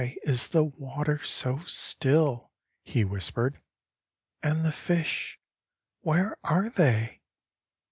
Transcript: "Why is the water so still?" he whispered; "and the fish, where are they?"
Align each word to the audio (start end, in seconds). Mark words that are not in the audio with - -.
"Why 0.01 0.17
is 0.23 0.47
the 0.47 0.63
water 0.63 1.19
so 1.19 1.59
still?" 1.59 2.49
he 2.81 3.05
whispered; 3.05 3.61
"and 4.41 4.65
the 4.65 4.71
fish, 4.71 5.39
where 6.01 6.37
are 6.43 6.71
they?" 6.71 7.21